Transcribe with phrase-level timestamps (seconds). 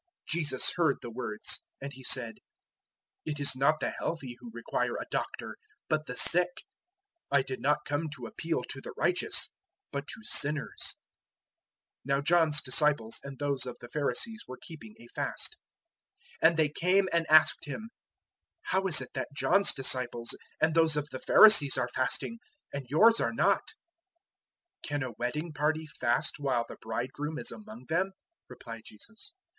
[0.29, 2.39] 002:017 Jesus heard the words, and He said,
[3.23, 6.63] "It is not the healthy who require a doctor, but the sick:
[7.29, 9.51] I did not come to appeal to the righteous,
[9.91, 10.95] but to sinners."
[12.03, 15.55] 002:018 (Now John's disciples and those of the Pharisees were keeping a fast.)
[16.41, 17.91] And they came and asked Him,
[18.63, 22.39] "How is it that John's disciples and those of the Pharisees are fasting,
[22.73, 23.73] and yours are not?"
[24.81, 28.13] 002:019 "Can a wedding party fast while the bridegroom is among them?"
[28.49, 29.35] replied Jesus.